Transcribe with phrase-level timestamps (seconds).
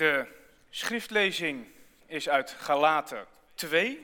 [0.00, 0.26] De
[0.70, 1.66] schriftlezing
[2.06, 4.00] is uit Galaten 2.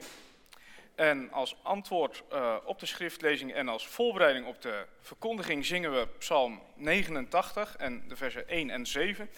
[0.95, 6.09] En als antwoord uh, op de schriftlezing en als voorbereiding op de verkondiging zingen we
[6.19, 9.31] Psalm 89 en de versen 1 en 7.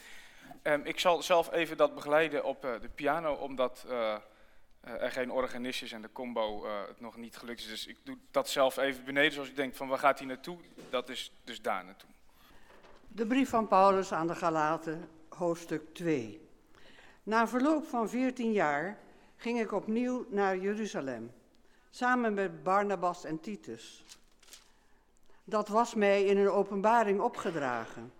[0.62, 4.14] Um, ik zal zelf even dat begeleiden op uh, de piano, omdat uh,
[4.80, 7.68] er geen organist is en de combo het nog niet gelukt is.
[7.68, 10.58] Dus ik doe dat zelf even beneden, zoals ik denk van waar gaat hij naartoe?
[10.90, 12.10] Dat is dus daar naartoe.
[13.08, 16.47] De brief van Paulus aan de Galaten, hoofdstuk 2.
[17.28, 18.98] Na verloop van 14 jaar
[19.36, 21.32] ging ik opnieuw naar Jeruzalem,
[21.90, 24.04] samen met Barnabas en Titus.
[25.44, 28.12] Dat was mij in een openbaring opgedragen.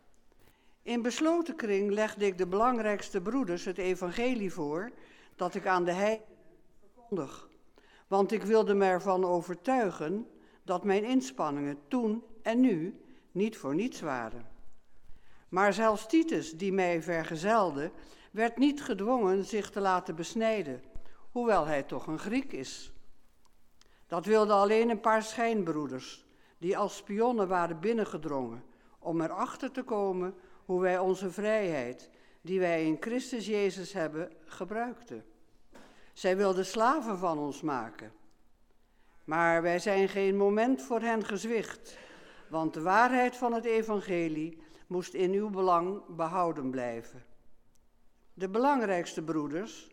[0.82, 4.90] In besloten kring legde ik de belangrijkste broeders het evangelie voor
[5.36, 6.36] dat ik aan de heidenen
[6.94, 7.48] verkondig.
[8.06, 10.26] Want ik wilde me ervan overtuigen
[10.62, 13.00] dat mijn inspanningen toen en nu
[13.32, 14.48] niet voor niets waren.
[15.48, 17.90] Maar zelfs Titus, die mij vergezelde,
[18.30, 20.82] werd niet gedwongen zich te laten besnijden,
[21.30, 22.92] hoewel hij toch een Griek is.
[24.06, 26.26] Dat wilden alleen een paar schijnbroeders,
[26.58, 28.64] die als spionnen waren binnengedrongen,
[28.98, 35.24] om erachter te komen hoe wij onze vrijheid, die wij in Christus Jezus hebben, gebruikten.
[36.12, 38.12] Zij wilden slaven van ons maken.
[39.24, 41.98] Maar wij zijn geen moment voor hen gezwicht,
[42.48, 47.27] want de waarheid van het evangelie moest in uw belang behouden blijven.
[48.38, 49.88] De belangrijkste broeders,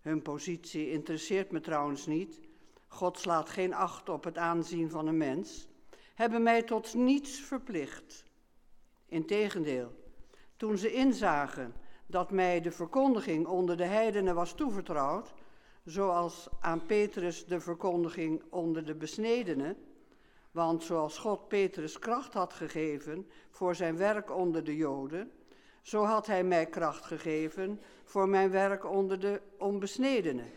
[0.00, 2.40] hun positie interesseert me trouwens niet,
[2.86, 5.68] God slaat geen acht op het aanzien van een mens,
[6.14, 8.24] hebben mij tot niets verplicht.
[9.06, 9.92] Integendeel,
[10.56, 11.74] toen ze inzagen
[12.06, 15.34] dat mij de verkondiging onder de heidenen was toevertrouwd,
[15.84, 19.76] zoals aan Petrus de verkondiging onder de besnedenen,
[20.50, 25.32] want zoals God Petrus kracht had gegeven voor zijn werk onder de Joden,
[25.88, 30.50] zo had hij mij kracht gegeven voor mijn werk onder de onbesnedenen.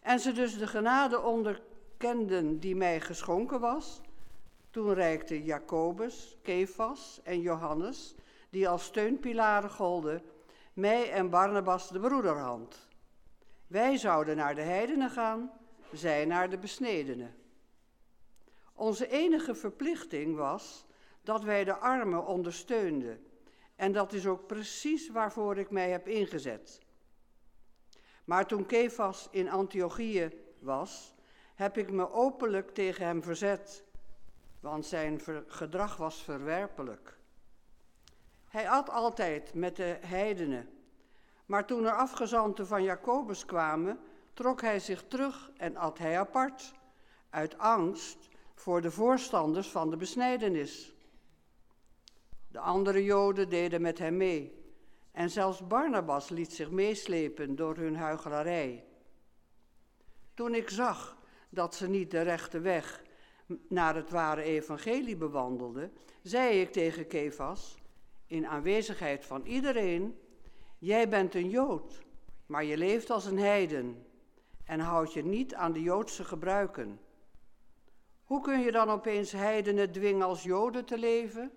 [0.00, 4.00] En ze dus de genade onderkenden die mij geschonken was,
[4.70, 8.14] toen reikten Jacobus, Kefas en Johannes,
[8.50, 10.22] die als steunpilaren golden,
[10.72, 12.88] mij en Barnabas de broederhand.
[13.66, 15.50] Wij zouden naar de heidenen gaan,
[15.92, 17.34] zij naar de besnedenen.
[18.74, 20.84] Onze enige verplichting was
[21.22, 23.28] dat wij de armen ondersteunden.
[23.80, 26.80] En dat is ook precies waarvoor ik mij heb ingezet.
[28.24, 31.14] Maar toen Kefas in Antiochië was,
[31.54, 33.84] heb ik me openlijk tegen hem verzet,
[34.60, 37.18] want zijn gedrag was verwerpelijk.
[38.48, 40.68] Hij at altijd met de heidenen,
[41.46, 43.98] maar toen er afgezanten van Jacobus kwamen,
[44.32, 46.72] trok hij zich terug en at hij apart,
[47.30, 50.94] uit angst voor de voorstanders van de besnijdenis.
[52.50, 54.58] De andere Joden deden met hem mee.
[55.12, 58.84] En zelfs Barnabas liet zich meeslepen door hun huichelarij.
[60.34, 61.16] Toen ik zag
[61.48, 63.02] dat ze niet de rechte weg
[63.68, 67.78] naar het ware evangelie bewandelden, zei ik tegen Kefas,
[68.26, 70.18] in aanwezigheid van iedereen,
[70.78, 72.02] jij bent een Jood,
[72.46, 74.06] maar je leeft als een heiden
[74.64, 77.00] en houdt je niet aan de Joodse gebruiken.
[78.24, 81.52] Hoe kun je dan opeens heidenen dwingen als Joden te leven?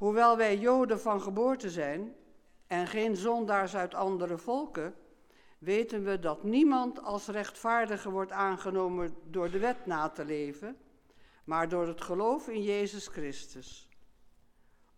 [0.00, 2.14] Hoewel wij Joden van geboorte zijn
[2.66, 4.94] en geen zondaars uit andere volken,
[5.58, 10.76] weten we dat niemand als rechtvaardige wordt aangenomen door de wet na te leven,
[11.44, 13.88] maar door het geloof in Jezus Christus.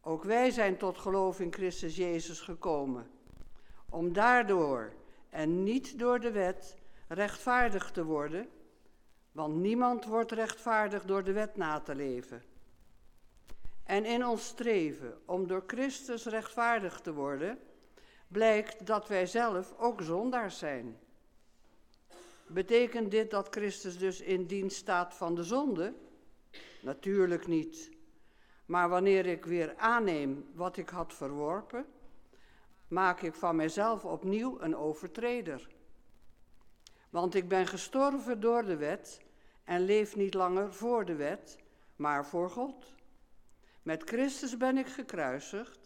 [0.00, 3.10] Ook wij zijn tot geloof in Christus Jezus gekomen,
[3.88, 4.92] om daardoor
[5.30, 6.76] en niet door de wet
[7.08, 8.48] rechtvaardig te worden
[9.32, 12.42] want niemand wordt rechtvaardig door de wet na te leven.
[13.92, 17.58] En in ons streven om door Christus rechtvaardig te worden,
[18.28, 20.98] blijkt dat wij zelf ook zondaars zijn.
[22.46, 25.94] Betekent dit dat Christus dus in dienst staat van de zonde?
[26.82, 27.90] Natuurlijk niet.
[28.66, 31.86] Maar wanneer ik weer aanneem wat ik had verworpen,
[32.88, 35.68] maak ik van mijzelf opnieuw een overtreder.
[37.10, 39.20] Want ik ben gestorven door de wet
[39.64, 41.58] en leef niet langer voor de wet,
[41.96, 43.00] maar voor God.
[43.82, 45.78] Met Christus ben ik gekruisigd.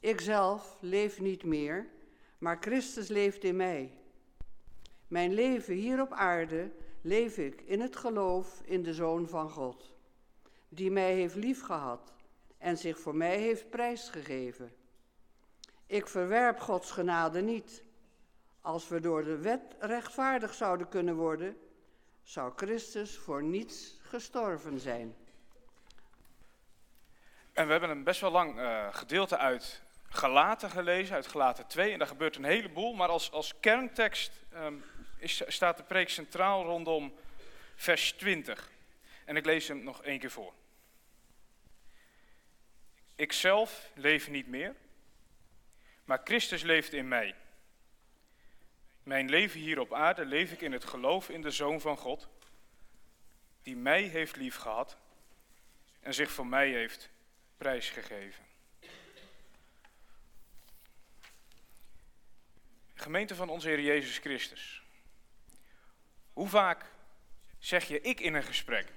[0.00, 1.86] Ikzelf leef niet meer,
[2.38, 3.98] maar Christus leeft in mij.
[5.08, 6.70] Mijn leven hier op aarde
[7.00, 9.94] leef ik in het geloof in de Zoon van God,
[10.68, 12.12] die mij heeft liefgehad
[12.58, 14.72] en zich voor mij heeft prijsgegeven.
[15.86, 17.82] Ik verwerp Gods genade niet.
[18.60, 21.56] Als we door de wet rechtvaardig zouden kunnen worden,
[22.22, 25.16] zou Christus voor niets gestorven zijn.
[27.58, 31.92] En we hebben een best wel lang uh, gedeelte uit Galaten gelezen, uit Galaten 2,
[31.92, 34.74] en daar gebeurt een heleboel, maar als, als kerntekst ehm,
[35.16, 37.14] is, staat de preek centraal rondom
[37.74, 38.70] vers 20.
[39.24, 40.52] En ik lees hem nog één keer voor.
[43.14, 44.74] Ikzelf leef niet meer,
[46.04, 47.34] maar Christus leeft in mij.
[49.02, 52.28] Mijn leven hier op aarde leef ik in het geloof in de Zoon van God,
[53.62, 54.96] die mij heeft liefgehad
[56.00, 57.10] en zich voor mij heeft
[57.58, 58.44] prijsgegeven.
[62.94, 64.82] Gemeente van onze Heer Jezus Christus.
[66.32, 66.84] Hoe vaak
[67.58, 68.92] zeg je ik in een gesprek?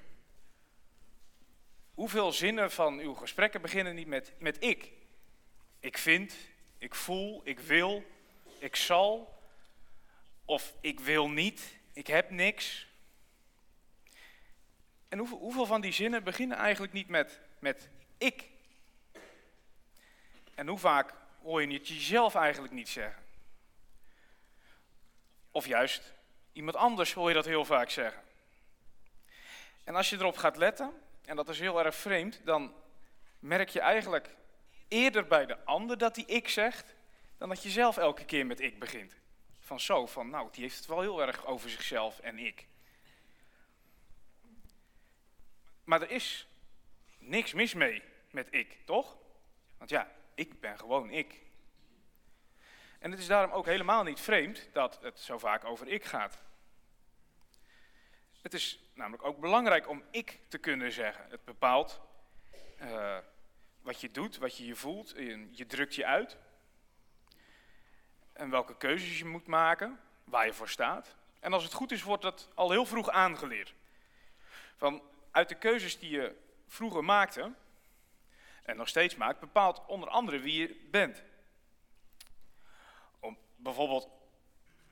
[1.93, 4.91] Hoeveel zinnen van uw gesprekken beginnen niet met, met ik?
[5.79, 6.35] Ik vind,
[6.77, 8.03] ik voel, ik wil,
[8.59, 9.39] ik zal,
[10.45, 12.87] of ik wil niet, ik heb niks.
[15.07, 17.89] En hoeveel, hoeveel van die zinnen beginnen eigenlijk niet met, met
[18.21, 18.49] ik?
[20.55, 23.23] En hoe vaak hoor je het jezelf eigenlijk niet zeggen?
[25.51, 26.13] Of juist,
[26.53, 28.21] iemand anders hoor je dat heel vaak zeggen.
[29.83, 30.91] En als je erop gaat letten,
[31.25, 32.73] en dat is heel erg vreemd, dan
[33.39, 34.29] merk je eigenlijk
[34.87, 36.95] eerder bij de ander dat hij ik zegt,
[37.37, 39.15] dan dat je zelf elke keer met ik begint.
[39.59, 42.67] Van zo, van nou, die heeft het wel heel erg over zichzelf en ik.
[45.83, 46.47] Maar er is
[47.17, 49.17] niks mis mee met ik, toch?
[49.77, 51.41] Want ja, ik ben gewoon ik.
[52.99, 56.41] En het is daarom ook helemaal niet vreemd dat het zo vaak over ik gaat.
[58.41, 61.25] Het is namelijk ook belangrijk om ik te kunnen zeggen.
[61.29, 62.01] Het bepaalt
[62.81, 63.17] uh,
[63.81, 66.37] wat je doet, wat je je voelt, je, je drukt je uit.
[68.33, 71.15] En welke keuzes je moet maken, waar je voor staat.
[71.39, 73.73] En als het goed is, wordt dat al heel vroeg aangeleerd.
[74.75, 75.01] Van
[75.31, 76.35] uit de keuzes die je
[76.67, 77.53] vroeger maakte,
[78.61, 81.23] en nog steeds maakt, bepaalt onder andere wie je bent.
[83.55, 84.09] Bijvoorbeeld,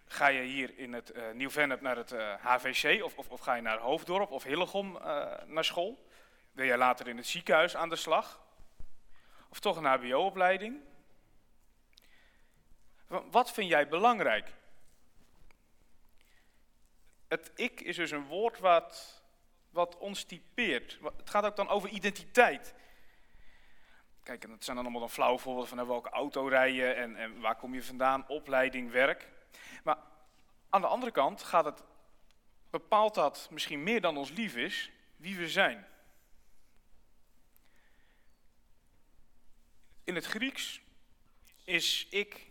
[0.05, 3.39] ga je hier in het uh, Nieuw-Vennep naar het uh, eh, HVC of, of, of,
[3.39, 6.07] ga je naar Hoofddorp of Hillegom uh, naar school?
[6.51, 8.41] Wil jij later in het ziekenhuis aan de slag?
[9.49, 10.81] Of toch een hbo-opleiding?
[13.07, 14.53] Wat vind jij belangrijk?
[17.27, 19.23] Het ik is dus een woord wat,
[19.69, 20.99] wat ons typeert.
[21.17, 22.73] Het gaat ook dan over identiteit.
[24.29, 27.39] Kijk, en dat zijn dan allemaal dan flauwe voorbeelden van welke auto rijden en, en
[27.39, 29.27] waar kom je vandaan, opleiding, werk.
[29.83, 29.97] Maar
[30.69, 31.83] aan de andere kant gaat het,
[32.69, 35.87] bepaalt dat misschien meer dan ons lief is, wie we zijn.
[40.03, 40.81] In het Grieks
[41.63, 42.47] is ik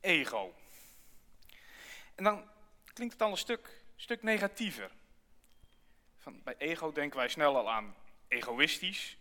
[0.00, 0.54] ego.
[2.14, 2.48] En dan
[2.92, 4.90] klinkt het al een stuk, stuk negatiever.
[6.18, 7.94] Van, bij ego denken wij snel al aan
[8.28, 9.16] egoïstisch.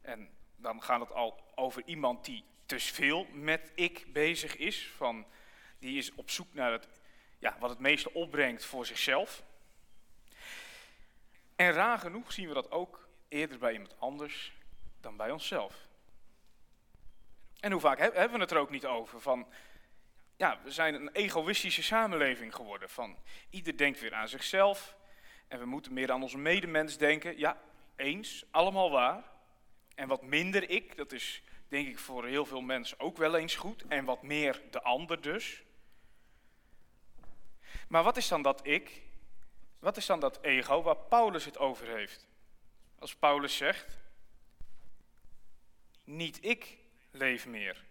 [0.00, 4.90] En dan gaat het al over iemand die te veel met ik bezig is.
[4.96, 5.26] Van,
[5.78, 6.88] die is op zoek naar het,
[7.38, 9.42] ja, wat het meeste opbrengt voor zichzelf.
[11.56, 14.52] En raar genoeg zien we dat ook eerder bij iemand anders
[15.00, 15.74] dan bij onszelf.
[17.60, 19.20] En hoe vaak hebben we het er ook niet over?
[19.20, 19.46] Van,
[20.36, 22.90] ja, we zijn een egoïstische samenleving geworden.
[22.90, 23.16] Van,
[23.50, 24.96] ieder denkt weer aan zichzelf.
[25.48, 27.38] En we moeten meer aan onze medemens denken.
[27.38, 27.60] Ja,
[27.96, 29.33] eens, allemaal waar.
[29.94, 33.54] En wat minder ik, dat is denk ik voor heel veel mensen ook wel eens
[33.54, 33.84] goed.
[33.88, 35.62] En wat meer de ander dus.
[37.88, 39.02] Maar wat is dan dat ik?
[39.78, 42.26] Wat is dan dat ego waar Paulus het over heeft?
[42.98, 43.98] Als Paulus zegt,
[46.04, 46.76] niet ik
[47.10, 47.84] leef meer.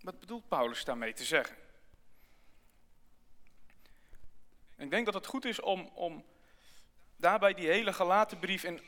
[0.00, 1.56] Wat bedoelt Paulus daarmee te zeggen?
[4.76, 6.24] ik denk dat het goed is om, om
[7.16, 8.80] daarbij die hele gelaten brief in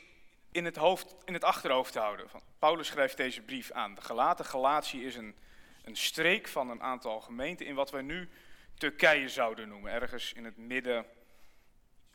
[0.55, 2.29] in het, hoofd, in het achterhoofd te houden.
[2.29, 4.45] Van, Paulus schrijft deze brief aan de Galaten.
[4.45, 5.35] Galatie is een,
[5.83, 8.29] een streek van een aantal gemeenten in wat wij nu
[8.77, 9.91] Turkije zouden noemen.
[9.91, 11.05] Ergens in het midden,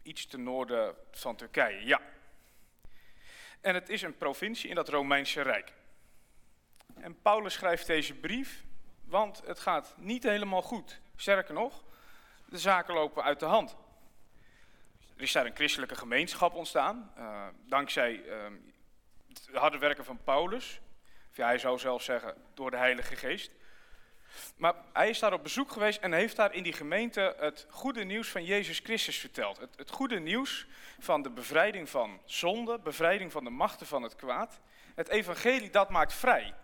[0.03, 2.01] iets ten noorden van Turkije, ja.
[3.61, 5.73] En het is een provincie in dat Romeinse Rijk.
[6.95, 8.65] En Paulus schrijft deze brief,
[9.05, 11.01] want het gaat niet helemaal goed.
[11.17, 11.83] Sterker nog,
[12.45, 13.77] de zaken lopen uit de hand.
[15.21, 18.35] Er is daar een christelijke gemeenschap ontstaan, uh, dankzij uh,
[19.29, 20.81] het harde werken van Paulus.
[21.31, 23.51] Of ja, hij zou zelf zeggen, door de Heilige Geest.
[24.57, 28.05] Maar hij is daar op bezoek geweest en heeft daar in die gemeente het goede
[28.05, 29.59] nieuws van Jezus Christus verteld.
[29.77, 30.67] Het, goede nieuws
[30.99, 34.61] van de bevrijding van zonde, bevrijding van de machten van het kwaad.
[34.95, 36.55] Het evangelie, dat maakt vrij.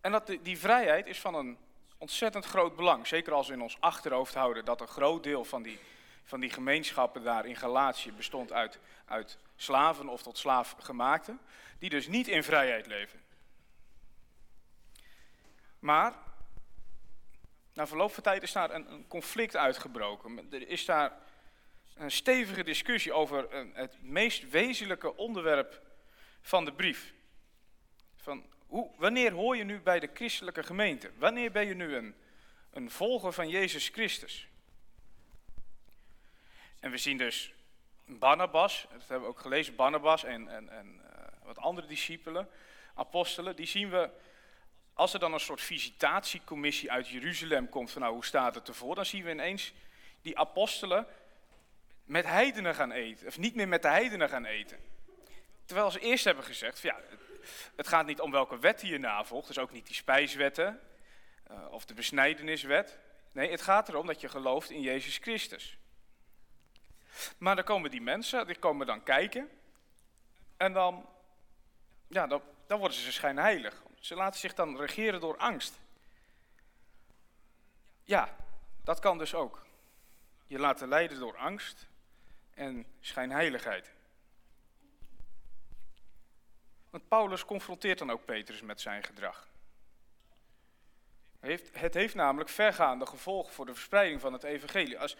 [0.00, 1.58] En dat, die vrijheid is van een
[1.98, 3.06] ontzettend groot belang.
[3.06, 5.78] Zeker als we in ons achterhoofd houden dat een groot deel van die
[6.24, 11.40] van die gemeenschappen daar in Galatië bestond uit, uit slaven of tot slaafgemaakten,
[11.78, 13.22] die dus niet in vrijheid leven.
[15.78, 16.14] Maar
[17.72, 20.52] na verloop van tijd is daar een, een conflict uitgebroken.
[20.52, 21.12] Er is daar
[21.94, 25.82] een stevige discussie over een, het meest wezenlijke onderwerp
[26.40, 27.14] van de brief.
[28.16, 31.10] Van hoe, wanneer hoor je nu bij de christelijke gemeente?
[31.18, 32.14] Wanneer ben je nu een,
[32.70, 34.48] een volger van Jezus Christus?
[36.84, 37.52] En we zien dus
[38.06, 42.48] Barnabas, dat hebben we ook gelezen, Barnabas en, en, en uh, wat andere discipelen,
[42.94, 44.10] apostelen, die zien we,
[44.94, 48.94] als er dan een soort visitatiecommissie uit Jeruzalem komt van nou hoe staat het ervoor,
[48.94, 49.72] dan zien we ineens
[50.22, 51.06] die apostelen
[52.04, 54.78] met heidenen gaan eten, of niet meer met de heidenen gaan eten.
[55.64, 57.00] Terwijl ze eerst hebben gezegd, van, ja,
[57.76, 60.80] het gaat niet om welke wet je navolgt, dus ook niet die spijswetten
[61.50, 62.98] uh, of de besnijdeniswet.
[63.32, 65.78] Nee, het gaat erom dat je gelooft in Jezus Christus.
[67.38, 69.50] Maar dan komen die mensen, die komen dan kijken.
[70.56, 71.08] En dan,
[72.06, 73.82] ja, dan, dan worden ze schijnheilig.
[74.00, 75.80] Ze laten zich dan regeren door angst.
[78.02, 78.36] Ja,
[78.82, 79.66] dat kan dus ook.
[80.46, 81.86] Je laten leiden door angst
[82.54, 83.92] en schijnheiligheid.
[86.90, 89.48] Want Paulus confronteert dan ook Petrus met zijn gedrag.
[91.72, 94.98] Het heeft namelijk vergaande gevolgen voor de verspreiding van het evangelie.
[94.98, 95.16] Als,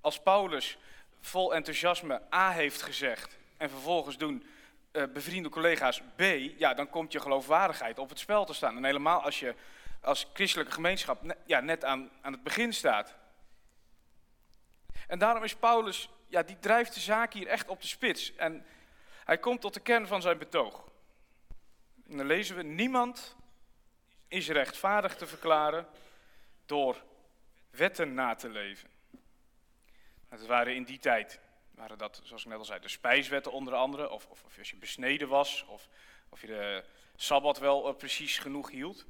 [0.00, 0.78] als Paulus
[1.22, 4.46] vol enthousiasme A heeft gezegd en vervolgens doen
[4.92, 6.20] uh, bevriende collega's B,
[6.58, 8.76] ja, dan komt je geloofwaardigheid op het spel te staan.
[8.76, 9.54] En helemaal als je
[10.00, 13.14] als christelijke gemeenschap ja, net aan, aan het begin staat.
[15.06, 18.36] En daarom is Paulus, ja, die drijft de zaak hier echt op de spits.
[18.36, 18.66] En
[19.24, 20.84] hij komt tot de kern van zijn betoog.
[22.08, 23.36] En dan lezen we, niemand
[24.28, 25.86] is rechtvaardig te verklaren
[26.66, 27.04] door
[27.70, 28.88] wetten na te leven.
[30.32, 33.74] Het waren in die tijd, waren dat, zoals ik net al zei, de spijswetten onder
[33.74, 35.88] andere, of, of, of als je besneden was, of,
[36.28, 36.84] of je de
[37.16, 39.06] Sabbat wel uh, precies genoeg hield.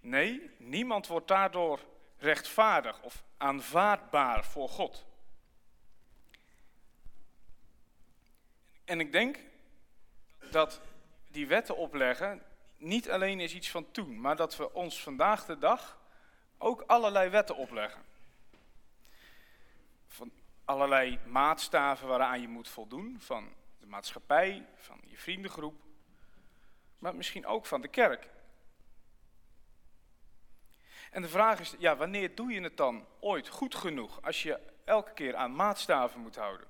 [0.00, 1.80] Nee, niemand wordt daardoor
[2.18, 5.06] rechtvaardig of aanvaardbaar voor God.
[8.84, 9.38] En ik denk
[10.50, 10.80] dat
[11.30, 12.42] die wetten opleggen
[12.76, 15.98] niet alleen is iets van toen, maar dat we ons vandaag de dag
[16.58, 18.08] ook allerlei wetten opleggen
[20.70, 23.16] allerlei maatstaven waaraan je moet voldoen.
[23.20, 25.80] Van de maatschappij, van je vriendengroep,
[26.98, 28.28] maar misschien ook van de kerk.
[31.10, 34.60] En de vraag is, ja, wanneer doe je het dan ooit goed genoeg als je
[34.84, 36.66] elke keer aan maatstaven moet houden?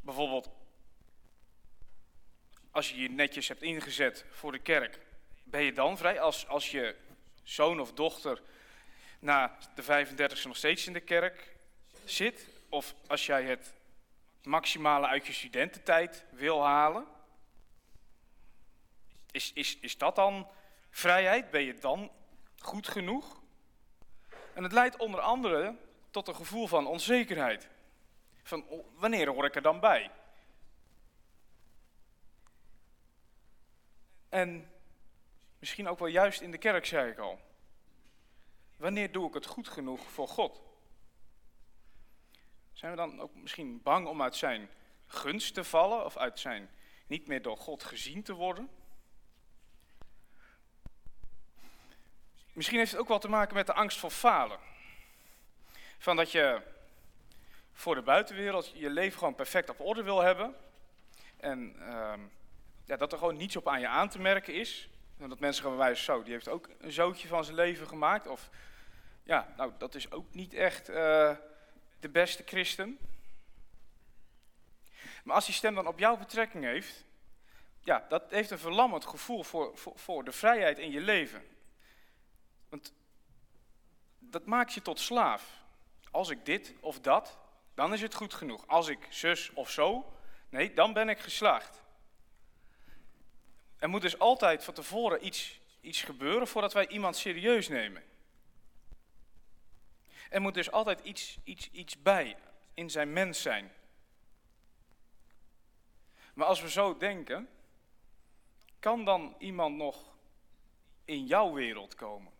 [0.00, 0.50] Bijvoorbeeld,
[2.70, 5.00] als je je netjes hebt ingezet voor de kerk,
[5.44, 6.96] ben je dan vrij als, als je
[7.42, 8.42] zoon of dochter
[9.24, 11.56] na de 35e nog steeds in de kerk
[12.04, 13.74] zit, of als jij het
[14.42, 17.06] maximale uit je studententijd wil halen,
[19.30, 20.48] is, is, is dat dan
[20.90, 21.50] vrijheid?
[21.50, 22.10] Ben je dan
[22.58, 23.42] goed genoeg?
[24.54, 25.76] En het leidt onder andere
[26.10, 27.68] tot een gevoel van onzekerheid.
[28.42, 28.64] Van
[28.94, 30.10] wanneer hoor ik er dan bij?
[34.28, 34.72] En
[35.58, 37.40] misschien ook wel juist in de kerk, zei ik al.
[38.84, 40.62] Wanneer doe ik het goed genoeg voor God?
[42.72, 44.70] Zijn we dan ook misschien bang om uit zijn
[45.06, 46.70] gunst te vallen of uit zijn
[47.06, 48.70] niet meer door God gezien te worden?
[52.52, 54.58] Misschien heeft het ook wel te maken met de angst voor falen.
[55.98, 56.62] Van dat je
[57.72, 60.54] voor de buitenwereld je leven gewoon perfect op orde wil hebben.
[61.36, 62.12] En uh,
[62.84, 64.88] ja, dat er gewoon niets op aan je aan te merken is.
[65.16, 68.26] Dat mensen gaan wijzen, zo, die heeft ook een zootje van zijn leven gemaakt.
[68.26, 68.50] Of
[69.24, 71.36] ja, nou, dat is ook niet echt uh,
[72.00, 72.98] de beste christen.
[75.24, 77.04] Maar als die stem dan op jou betrekking heeft,
[77.80, 81.42] ja, dat heeft een verlammend gevoel voor, voor, voor de vrijheid in je leven.
[82.68, 82.92] Want
[84.18, 85.62] dat maakt je tot slaaf.
[86.10, 87.38] Als ik dit of dat,
[87.74, 88.66] dan is het goed genoeg.
[88.66, 90.12] Als ik zus of zo,
[90.48, 91.82] nee, dan ben ik geslaagd.
[93.78, 98.02] Er moet dus altijd van tevoren iets, iets gebeuren voordat wij iemand serieus nemen.
[100.34, 102.36] Er moet dus altijd iets, iets, iets bij
[102.74, 103.72] in zijn mens zijn.
[106.34, 107.48] Maar als we zo denken,
[108.78, 110.16] kan dan iemand nog
[111.04, 112.32] in jouw wereld komen?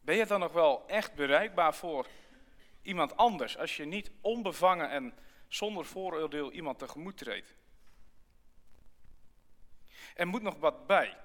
[0.00, 2.06] Ben je dan nog wel echt bereikbaar voor
[2.82, 5.14] iemand anders als je niet onbevangen en
[5.48, 7.54] zonder vooroordeel iemand tegemoet treedt?
[10.14, 11.16] Er moet nog wat bij.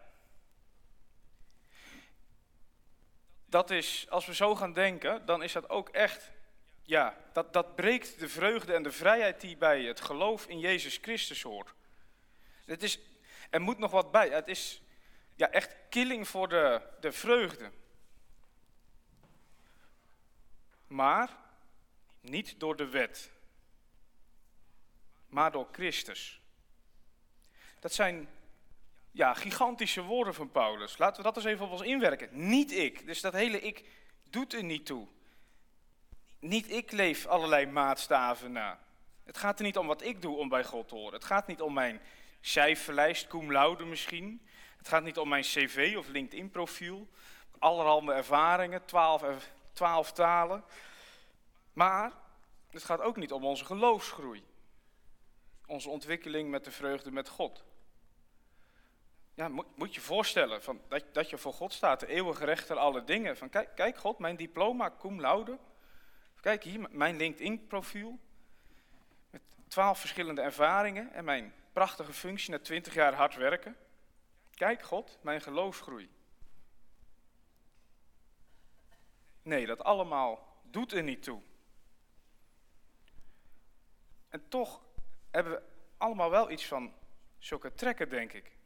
[3.50, 6.32] Dat is, als we zo gaan denken, dan is dat ook echt,
[6.82, 10.98] ja, dat, dat breekt de vreugde en de vrijheid die bij het geloof in Jezus
[11.02, 11.74] Christus hoort.
[12.66, 13.00] Het is,
[13.50, 14.30] Er moet nog wat bij.
[14.30, 14.82] Het is
[15.36, 17.72] ja, echt killing voor de, de vreugde.
[20.88, 21.30] Maar
[22.20, 23.32] niet door de wet,
[25.28, 26.42] maar door Christus.
[27.80, 28.30] Dat zijn
[29.12, 30.98] ja, gigantische woorden van Paulus.
[30.98, 32.30] Laten we dat eens even op ons inwerken.
[32.32, 33.06] Niet ik.
[33.06, 33.84] Dus dat hele ik
[34.30, 35.08] doet er niet toe.
[36.40, 38.80] Niet ik leef allerlei maatstaven na.
[39.24, 41.14] Het gaat er niet om wat ik doe om bij God te horen.
[41.14, 42.02] Het gaat niet om mijn
[42.42, 44.48] cijferlijst, cum laude misschien.
[44.78, 47.08] Het gaat niet om mijn cv of LinkedIn profiel.
[47.60, 49.24] Allerhande ervaringen, twaalf,
[49.74, 50.64] twaalf talen.
[51.74, 52.12] Maar
[52.70, 54.44] het gaat ook niet om onze geloofsgroei.
[55.66, 57.64] Onze ontwikkeling met de vreugde met God.
[59.38, 62.78] Ja, moet, moet je voorstellen van, dat, dat je voor God staat, de eeuwige rechter
[62.78, 63.38] alle dingen.
[63.38, 65.58] Van kijk, kijk God, mijn diploma cum laude.
[66.42, 68.20] Kijk hier, mijn LinkedIn profiel.
[69.30, 73.78] Met twaalf verschillende ervaringen en mijn prachtige functie na twintig jaar hard werken.
[74.54, 76.10] Kijk God, mijn geloofsgroei.
[79.42, 81.42] Nee, dat allemaal doet er niet toe.
[84.30, 84.82] En toch
[85.32, 85.62] hebben we
[85.98, 86.94] allemaal wel iets van
[87.38, 88.57] zulke trekken, denk ik.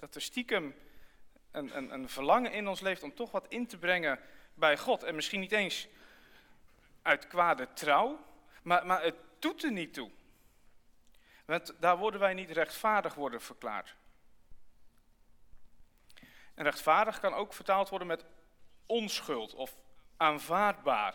[0.00, 0.74] Dat stiekem
[1.50, 4.20] een, een, een verlangen in ons leeft om toch wat in te brengen
[4.54, 5.02] bij God.
[5.02, 5.88] En misschien niet eens
[7.02, 8.24] uit kwade trouw,
[8.62, 10.10] maar, maar het doet er niet toe.
[11.44, 13.94] Want daar worden wij niet rechtvaardig worden verklaard.
[16.54, 18.24] En rechtvaardig kan ook vertaald worden met
[18.86, 19.76] onschuld of
[20.16, 21.14] aanvaardbaar.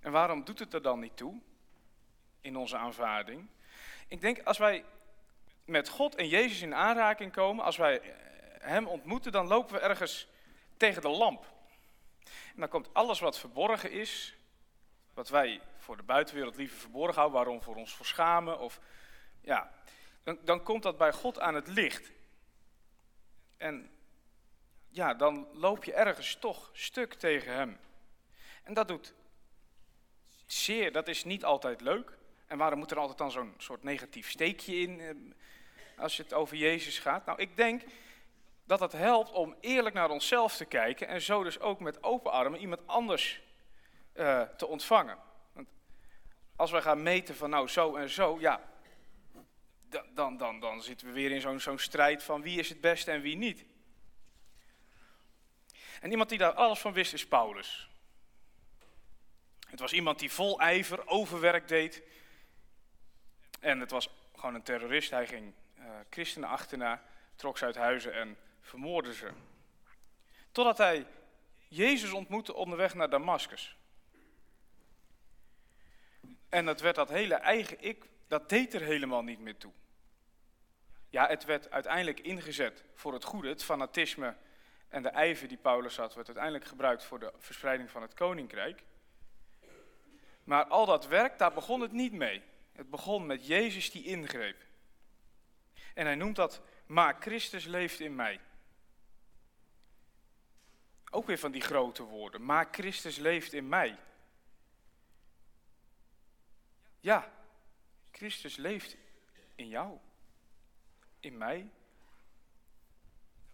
[0.00, 1.40] En waarom doet het er dan niet toe
[2.40, 3.48] in onze aanvaarding?
[4.08, 4.84] Ik denk als wij
[5.66, 8.00] met God en Jezus in aanraking komen, als wij
[8.58, 10.28] Hem ontmoeten, dan lopen we ergens
[10.76, 11.46] tegen de lamp.
[12.24, 14.36] En dan komt alles wat verborgen is,
[15.14, 18.80] wat wij voor de buitenwereld liever verborgen houden, waarom voor ons verschamen, of
[19.40, 19.72] ja,
[20.22, 22.12] dan, dan komt dat bij God aan het licht.
[23.56, 23.90] En
[24.88, 27.78] ja, dan loop je ergens toch stuk tegen Hem.
[28.62, 29.14] En dat doet
[30.46, 32.18] zeer, dat is niet altijd leuk.
[32.46, 35.14] En waarom moet er altijd dan zo'n soort negatief steekje in eh,
[35.96, 37.26] als het over Jezus gaat?
[37.26, 37.82] Nou, ik denk
[38.64, 42.32] dat het helpt om eerlijk naar onszelf te kijken en zo dus ook met open
[42.32, 43.40] armen iemand anders
[44.14, 45.18] uh, te ontvangen.
[45.52, 45.68] Want
[46.56, 48.60] als wij gaan meten van nou zo en zo, ja,
[50.14, 53.10] dan, dan, dan, zitten we weer in zo'n zo'n strijd van wie is het beste
[53.10, 53.64] en wie niet.
[56.00, 57.88] En iemand die daar alles van wist is Paulus.
[59.68, 62.02] Het was iemand die vol ijver overwerk deed.
[63.60, 65.10] En het was gewoon een terrorist.
[65.10, 65.52] Hij ging
[66.10, 67.02] christenen achterna,
[67.36, 69.30] trok ze uit huizen en vermoordde ze.
[70.52, 71.06] Totdat hij
[71.68, 73.76] Jezus ontmoette onderweg naar Damascus.
[76.48, 79.72] En dat werd dat hele eigen ik, dat deed er helemaal niet meer toe.
[81.08, 84.36] Ja, het werd uiteindelijk ingezet voor het goede, het fanatisme
[84.88, 88.82] en de ijver die Paulus had, werd uiteindelijk gebruikt voor de verspreiding van het koninkrijk.
[90.44, 92.42] Maar al dat werk, daar begon het niet mee.
[92.72, 94.56] Het begon met Jezus die ingreep.
[95.96, 98.40] En hij noemt dat, maar Christus leeft in mij.
[101.10, 103.98] Ook weer van die grote woorden, maar Christus leeft in mij.
[107.00, 107.32] Ja,
[108.10, 108.96] Christus leeft
[109.54, 109.98] in jou,
[111.20, 111.70] in mij,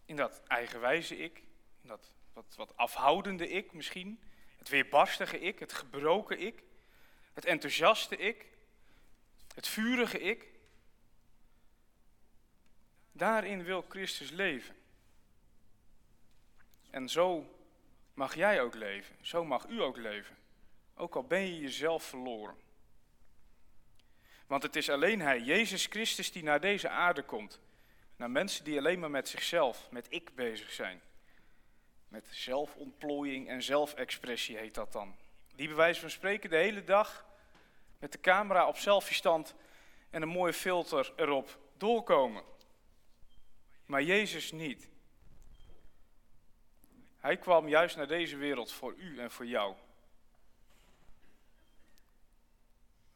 [0.05, 1.39] in dat eigenwijze ik,
[1.81, 4.21] in dat wat, wat afhoudende ik misschien,
[4.59, 6.63] het weerbarstige ik, het gebroken ik.
[7.33, 8.47] Het enthousiaste ik,
[9.55, 10.52] het vurige ik.
[13.23, 14.75] Daarin wil Christus leven.
[16.91, 17.57] En zo
[18.15, 20.37] mag jij ook leven, zo mag u ook leven.
[20.95, 22.57] Ook al ben je jezelf verloren.
[24.47, 27.61] Want het is alleen Hij, Jezus Christus, die naar deze aarde komt.
[28.17, 31.01] Naar mensen die alleen maar met zichzelf, met ik bezig zijn.
[32.09, 35.17] Met zelfontplooiing en zelfexpressie heet dat dan.
[35.55, 37.27] Die bij wijze van spreken de hele dag
[37.99, 39.55] met de camera op selfie-stand
[40.11, 42.52] en een mooie filter erop doorkomen.
[43.87, 44.89] Maar Jezus niet.
[47.19, 49.75] Hij kwam juist naar deze wereld voor u en voor jou.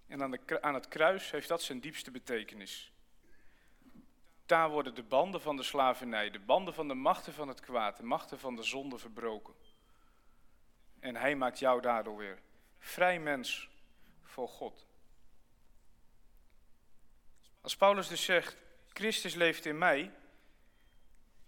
[0.06, 2.92] En aan, de, aan het kruis heeft dat zijn diepste betekenis.
[4.46, 7.96] Daar worden de banden van de slavernij, de banden van de machten van het kwaad,
[7.96, 9.54] de machten van de zonde verbroken.
[10.98, 12.38] En hij maakt jou daardoor weer
[12.78, 13.68] vrij mens
[14.22, 14.86] voor God.
[17.60, 18.56] Als Paulus dus zegt,
[18.92, 20.12] Christus leeft in mij,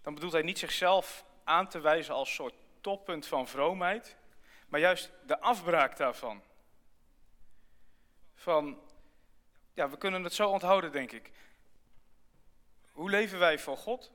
[0.09, 4.16] dan bedoelt hij niet zichzelf aan te wijzen als soort toppunt van vroomheid,
[4.68, 6.42] maar juist de afbraak daarvan.
[8.35, 8.81] Van,
[9.75, 11.31] ja, we kunnen het zo onthouden, denk ik.
[12.90, 14.12] Hoe leven wij voor God?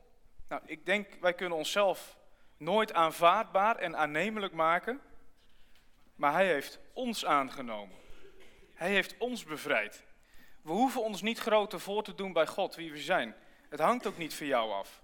[0.47, 2.17] Nou, ik denk wij kunnen onszelf
[2.58, 5.01] nooit aanvaardbaar en aannemelijk maken,
[6.15, 7.97] maar Hij heeft ons aangenomen.
[8.73, 10.03] Hij heeft ons bevrijd.
[10.62, 13.36] We hoeven ons niet groter voor te doen bij God, wie we zijn.
[13.69, 15.03] Het hangt ook niet van jou af.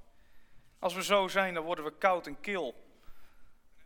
[0.80, 2.88] Als we zo zijn, dan worden we koud en kil.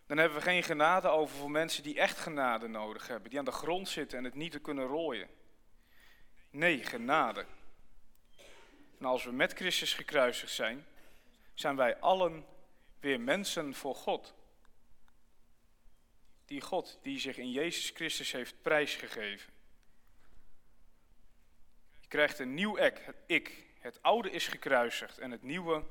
[0.05, 3.45] Dan hebben we geen genade over voor mensen die echt genade nodig hebben, die aan
[3.45, 5.29] de grond zitten en het niet te kunnen rooien.
[6.49, 7.45] Nee, genade.
[8.99, 10.85] En als we met Christus gekruisigd zijn,
[11.53, 12.45] zijn wij allen
[12.99, 14.33] weer mensen voor God.
[16.45, 19.53] Die God die zich in Jezus Christus heeft prijsgegeven.
[21.99, 23.65] Je krijgt een nieuw ik, het ik.
[23.79, 25.83] Het oude is gekruisigd en het nieuwe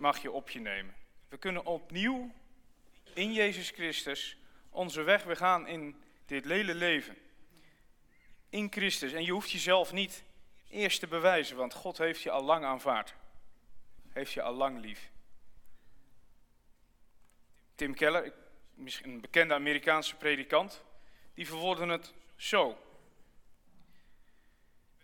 [0.00, 0.94] mag je op je nemen.
[1.28, 2.32] We kunnen opnieuw
[3.14, 4.36] in Jezus Christus
[4.70, 7.16] onze weg weer gaan in dit hele leven.
[8.48, 9.12] In Christus.
[9.12, 10.22] En je hoeft jezelf niet
[10.68, 13.14] eerst te bewijzen, want God heeft je al lang aanvaard.
[14.08, 15.10] Heeft je al lang lief.
[17.74, 18.32] Tim Keller,
[18.74, 20.84] misschien een bekende Amerikaanse predikant,
[21.34, 22.78] die verwoordde het zo.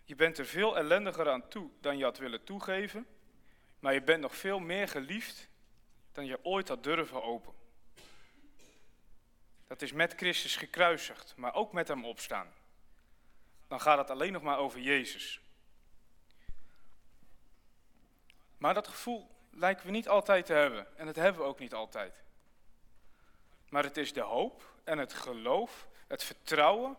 [0.05, 3.07] Je bent er veel ellendiger aan toe dan je had willen toegeven,
[3.79, 5.49] maar je bent nog veel meer geliefd
[6.13, 7.53] dan je ooit had durven open.
[9.67, 12.53] Dat is met Christus gekruisigd, maar ook met hem opstaan.
[13.69, 15.41] Dan gaat het alleen nog maar over Jezus.
[18.59, 20.99] Maar dat gevoel lijken we niet altijd te hebben.
[20.99, 22.23] En dat hebben we ook niet altijd.
[23.69, 26.97] Maar het is de hoop en het geloof, het vertrouwen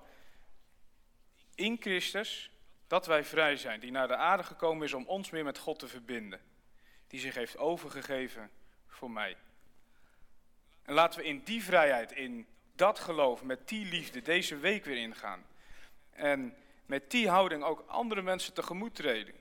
[1.56, 2.52] in Christus
[2.88, 3.80] dat wij vrij zijn.
[3.80, 6.42] Die naar de aarde gekomen is om ons meer met God te verbinden.
[7.08, 8.52] Die zich heeft overgegeven
[8.88, 9.38] voor mij.
[10.84, 14.98] En laten we in die vrijheid, in dat geloof, met die liefde deze week weer
[14.98, 15.46] ingaan.
[16.10, 19.36] En met die houding ook andere mensen tegemoet treden.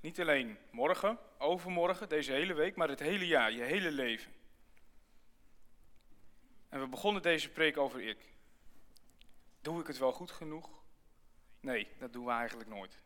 [0.00, 4.32] Niet alleen morgen, overmorgen, deze hele week, maar het hele jaar, je hele leven.
[6.68, 8.18] En we begonnen deze preek over ik.
[9.60, 10.70] Doe ik het wel goed genoeg?
[11.60, 13.00] Nee, dat doen we eigenlijk nooit.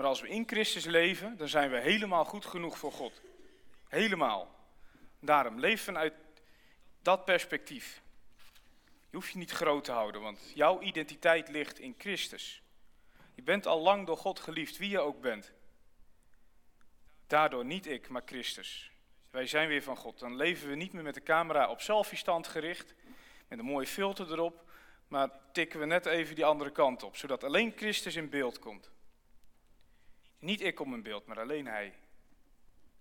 [0.00, 3.20] Maar als we in Christus leven, dan zijn we helemaal goed genoeg voor God.
[3.88, 4.54] Helemaal.
[5.18, 6.14] Daarom, leef vanuit
[7.02, 8.02] dat perspectief.
[9.10, 12.62] Je hoeft je niet groot te houden, want jouw identiteit ligt in Christus.
[13.34, 15.52] Je bent al lang door God geliefd, wie je ook bent.
[17.26, 18.90] Daardoor niet ik, maar Christus.
[19.30, 20.18] Wij zijn weer van God.
[20.18, 22.94] Dan leven we niet meer met de camera op selfie-stand gericht,
[23.48, 24.70] met een mooie filter erop,
[25.08, 28.90] maar tikken we net even die andere kant op, zodat alleen Christus in beeld komt.
[30.40, 31.94] Niet ik kom in beeld, maar alleen Hij.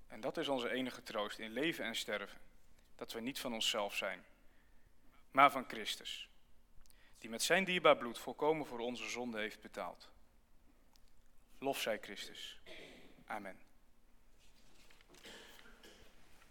[0.08, 2.38] En dat is onze enige troost in leven en sterven.
[2.96, 4.26] Dat we niet van onszelf zijn,
[5.32, 6.30] maar van Christus.
[7.18, 10.10] Die met zijn dierbaar bloed volkomen voor onze zonde heeft betaald.
[11.60, 12.60] Lof zij Christus.
[13.26, 13.69] Amen.